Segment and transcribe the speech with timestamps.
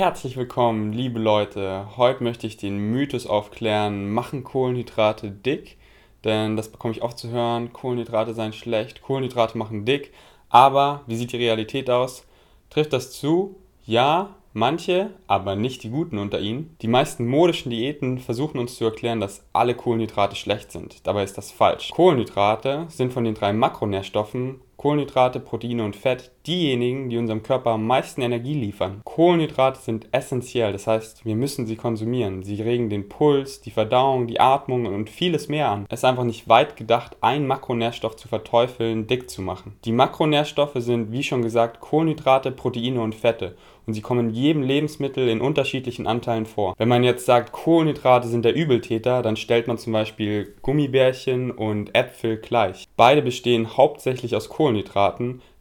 [0.00, 1.84] Herzlich willkommen, liebe Leute.
[1.98, 5.76] Heute möchte ich den Mythos aufklären, machen Kohlenhydrate dick?
[6.24, 10.14] Denn das bekomme ich oft zu hören, Kohlenhydrate seien schlecht, Kohlenhydrate machen dick.
[10.48, 12.24] Aber wie sieht die Realität aus?
[12.70, 13.56] Trifft das zu?
[13.84, 16.74] Ja, manche, aber nicht die guten unter ihnen.
[16.80, 21.06] Die meisten modischen Diäten versuchen uns zu erklären, dass alle Kohlenhydrate schlecht sind.
[21.06, 21.90] Dabei ist das falsch.
[21.90, 27.86] Kohlenhydrate sind von den drei Makronährstoffen Kohlenhydrate, Proteine und Fett diejenigen, die unserem Körper am
[27.86, 29.02] meisten Energie liefern.
[29.04, 32.42] Kohlenhydrate sind essentiell, das heißt, wir müssen sie konsumieren.
[32.42, 35.84] Sie regen den Puls, die Verdauung, die Atmung und vieles mehr an.
[35.90, 39.74] Es ist einfach nicht weit gedacht, einen Makronährstoff zu verteufeln, dick zu machen.
[39.84, 43.56] Die Makronährstoffe sind, wie schon gesagt, Kohlenhydrate, Proteine und Fette
[43.90, 46.74] und sie kommen in jedem Lebensmittel in unterschiedlichen Anteilen vor.
[46.78, 51.92] Wenn man jetzt sagt, Kohlenhydrate sind der Übeltäter, dann stellt man zum Beispiel Gummibärchen und
[51.94, 52.86] Äpfel gleich.
[52.96, 54.69] Beide bestehen hauptsächlich aus Kohlenhydraten,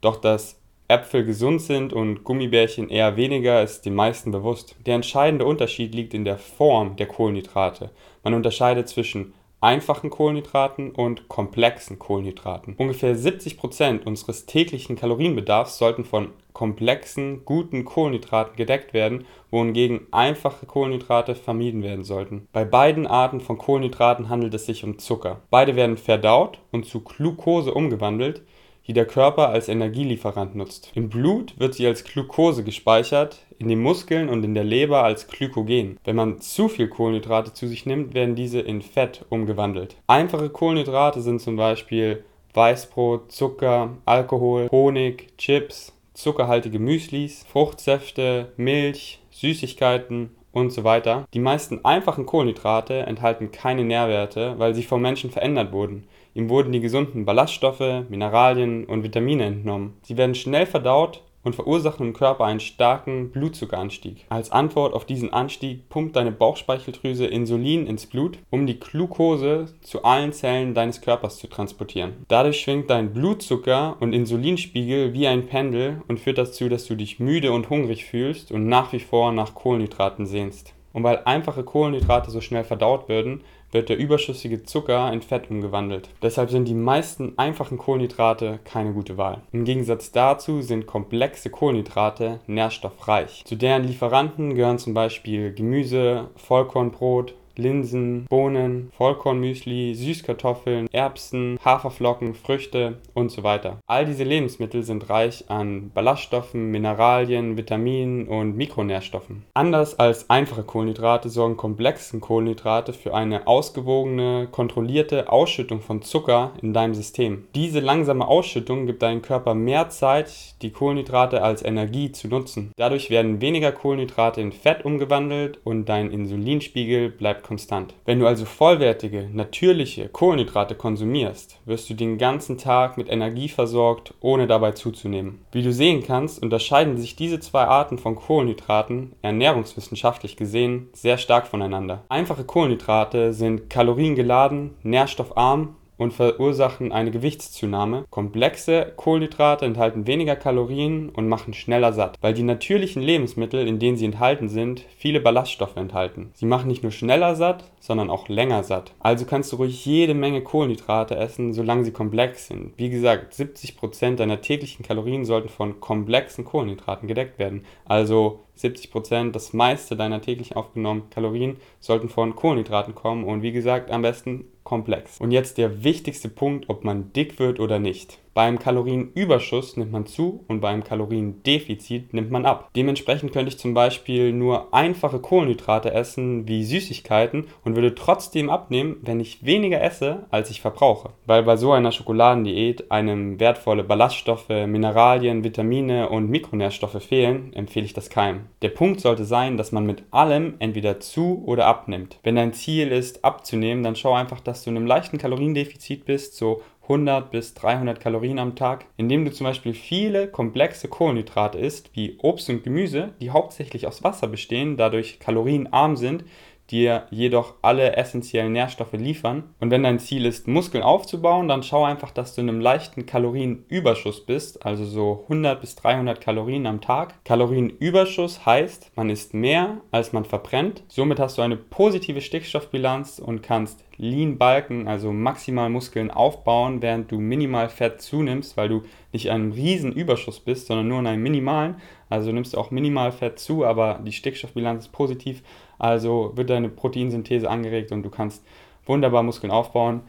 [0.02, 4.76] doch dass Äpfel gesund sind und Gummibärchen eher weniger, ist den meisten bewusst.
[4.88, 7.92] Der entscheidende Unterschied liegt in der Form der Kohlenhydrate.
[8.24, 12.76] Man unterscheidet zwischen einfachen Kohlenhydraten und komplexen Kohlenhydraten.
[12.78, 21.36] Ungefähr 70% unseres täglichen Kalorienbedarfs sollten von komplexen, guten Kohlenhydraten gedeckt werden, wohingegen einfache Kohlenhydrate
[21.36, 22.48] vermieden werden sollten.
[22.52, 25.42] Bei beiden Arten von Kohlenhydraten handelt es sich um Zucker.
[25.50, 28.42] Beide werden verdaut und zu Glucose umgewandelt,
[28.90, 30.92] die der Körper als Energielieferant nutzt.
[30.96, 35.28] Im Blut wird sie als Glucose gespeichert, in den Muskeln und in der Leber als
[35.28, 36.00] Glykogen.
[36.04, 39.96] Wenn man zu viel Kohlenhydrate zu sich nimmt, werden diese in Fett umgewandelt.
[40.08, 42.24] Einfache Kohlenhydrate sind zum Beispiel
[42.56, 51.28] Weißbrot, Zucker, Alkohol, Honig, Chips, zuckerhaltige Müslis, Fruchtsäfte, Milch, Süßigkeiten und so weiter.
[51.36, 56.08] Die meisten einfachen Kohlenhydrate enthalten keine Nährwerte, weil sie vom Menschen verändert wurden.
[56.34, 59.96] Ihm wurden die gesunden Ballaststoffe, Mineralien und Vitamine entnommen.
[60.04, 64.26] Sie werden schnell verdaut und verursachen im Körper einen starken Blutzuckeranstieg.
[64.30, 70.04] Als Antwort auf diesen Anstieg pumpt deine Bauchspeicheldrüse Insulin ins Blut, um die Glucose zu
[70.04, 72.26] allen Zellen deines Körpers zu transportieren.
[72.28, 77.20] Dadurch schwingt dein Blutzucker und Insulinspiegel wie ein Pendel und führt dazu, dass du dich
[77.20, 80.74] müde und hungrig fühlst und nach wie vor nach Kohlenhydraten sehnst.
[80.94, 83.42] Und weil einfache Kohlenhydrate so schnell verdaut werden,
[83.72, 86.10] wird der überschüssige Zucker in Fett umgewandelt.
[86.22, 89.42] Deshalb sind die meisten einfachen Kohlenhydrate keine gute Wahl.
[89.52, 93.44] Im Gegensatz dazu sind komplexe Kohlenhydrate nährstoffreich.
[93.46, 102.98] Zu deren Lieferanten gehören zum Beispiel Gemüse, Vollkornbrot, Linsen, Bohnen, Vollkornmüsli, Süßkartoffeln, Erbsen, Haferflocken, Früchte
[103.14, 103.78] und so weiter.
[103.86, 109.44] All diese Lebensmittel sind reich an Ballaststoffen, Mineralien, Vitaminen und Mikronährstoffen.
[109.54, 116.74] Anders als einfache Kohlenhydrate sorgen komplexe Kohlenhydrate für eine ausgewogene, kontrollierte Ausschüttung von Zucker in
[116.74, 117.46] deinem System.
[117.56, 122.72] Diese langsame Ausschüttung gibt deinem Körper mehr Zeit, die Kohlenhydrate als Energie zu nutzen.
[122.78, 127.96] Dadurch werden weniger Kohlenhydrate in Fett umgewandelt und dein Insulinspiegel bleibt konstant.
[128.06, 134.14] Wenn du also vollwertige, natürliche Kohlenhydrate konsumierst, wirst du den ganzen Tag mit Energie versorgt,
[134.22, 135.40] ohne dabei zuzunehmen.
[135.52, 141.48] Wie du sehen kannst, unterscheiden sich diese zwei Arten von Kohlenhydraten ernährungswissenschaftlich gesehen sehr stark
[141.48, 142.04] voneinander.
[142.08, 148.06] Einfache Kohlenhydrate sind kaloriengeladen, nährstoffarm und verursachen eine Gewichtszunahme.
[148.10, 153.98] Komplexe Kohlenhydrate enthalten weniger Kalorien und machen schneller satt, weil die natürlichen Lebensmittel, in denen
[153.98, 156.32] sie enthalten sind, viele Ballaststoffe enthalten.
[156.34, 158.94] Sie machen nicht nur schneller satt, sondern auch länger satt.
[159.00, 162.74] Also kannst du ruhig jede Menge Kohlenhydrate essen, solange sie komplex sind.
[162.78, 167.66] Wie gesagt, 70% deiner täglichen Kalorien sollten von komplexen Kohlenhydraten gedeckt werden.
[167.86, 173.92] Also 70%, das meiste deiner täglich aufgenommenen Kalorien sollten von Kohlenhydraten kommen und wie gesagt,
[173.92, 175.20] am besten komplex.
[175.20, 178.20] Und jetzt der wichtigste Punkt, ob man dick wird oder nicht.
[178.34, 182.70] Beim Kalorienüberschuss nimmt man zu und beim Kaloriendefizit nimmt man ab.
[182.76, 188.98] Dementsprechend könnte ich zum Beispiel nur einfache Kohlenhydrate essen wie Süßigkeiten und würde trotzdem abnehmen,
[189.02, 191.12] wenn ich weniger esse, als ich verbrauche.
[191.26, 197.94] Weil bei so einer Schokoladendiät einem wertvolle Ballaststoffe, Mineralien, Vitamine und Mikronährstoffe fehlen, empfehle ich
[197.94, 198.46] das keinem.
[198.62, 202.20] Der Punkt sollte sein, dass man mit allem entweder zu oder abnimmt.
[202.24, 206.36] Wenn dein Ziel ist, abzunehmen, dann schau einfach, dass du in einem leichten Kaloriendefizit bist,
[206.36, 211.92] so 100 bis 300 Kalorien am Tag, indem du zum Beispiel viele komplexe Kohlenhydrate isst,
[211.94, 216.24] wie Obst und Gemüse, die hauptsächlich aus Wasser bestehen, dadurch kalorienarm sind,
[216.72, 219.44] dir jedoch alle essentiellen Nährstoffe liefern.
[219.60, 223.06] Und wenn dein Ziel ist, Muskeln aufzubauen, dann schau einfach, dass du in einem leichten
[223.06, 227.24] Kalorienüberschuss bist, also so 100 bis 300 Kalorien am Tag.
[227.26, 230.84] Kalorienüberschuss heißt, man isst mehr, als man verbrennt.
[230.88, 237.12] Somit hast du eine positive Stickstoffbilanz und kannst Lean Balken, also maximal Muskeln aufbauen, während
[237.12, 241.08] du minimal Fett zunimmst, weil du nicht in einem riesen Überschuss bist, sondern nur in
[241.08, 241.76] einem minimalen.
[242.10, 245.44] Also nimmst du auch minimal Fett zu, aber die Stickstoffbilanz ist positiv.
[245.78, 248.42] Also wird deine Proteinsynthese angeregt und du kannst
[248.86, 250.02] wunderbar Muskeln aufbauen.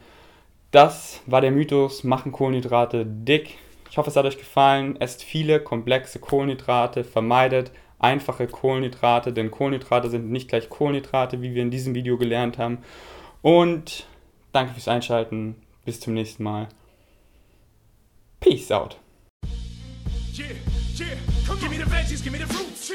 [0.71, 3.57] Das war der Mythos, machen Kohlenhydrate dick.
[3.89, 4.95] Ich hoffe, es hat euch gefallen.
[5.01, 11.61] Esst viele komplexe Kohlenhydrate, vermeidet einfache Kohlenhydrate, denn Kohlenhydrate sind nicht gleich Kohlenhydrate, wie wir
[11.61, 12.77] in diesem Video gelernt haben.
[13.41, 14.05] Und
[14.51, 15.55] danke fürs Einschalten.
[15.85, 16.67] Bis zum nächsten Mal.
[18.39, 18.97] Peace out.
[21.59, 22.91] Give me the veggies, give me the fruits.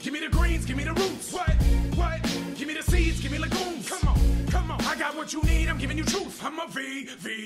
[0.00, 1.32] Give me the greens, give me the roots.
[1.32, 1.50] What?
[1.96, 2.22] What?
[2.56, 3.88] Give me the seeds, give me legumes.
[3.88, 4.80] Come on, come on.
[4.82, 5.68] I got what you need.
[5.68, 6.42] I'm giving you truth.
[6.44, 7.43] I'm a V, vegan.